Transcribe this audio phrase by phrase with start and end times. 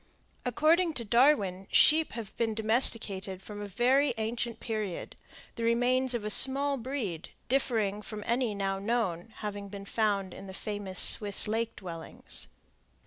[0.45, 5.15] According to Darwin, sheep have been domesticated from a very ancient period,
[5.57, 10.47] the remains of a small breed, differing from any now known, having been found in
[10.47, 12.47] the famous Swiss lake dwellings.